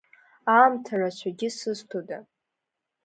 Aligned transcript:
Аамҭа 0.53 0.95
рацәагьы 0.99 1.49
сызҭода. 1.57 2.19